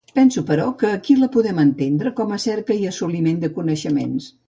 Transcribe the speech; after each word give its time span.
Penso 0.17 0.41
però 0.45 0.63
que 0.83 0.87
aquí 0.93 1.17
la 1.19 1.29
podem 1.35 1.61
entendre 1.65 2.15
com 2.23 2.35
cerca 2.49 2.81
i 2.81 2.91
assoliment 2.95 3.43
de 3.47 3.57
coneixements. 3.61 4.37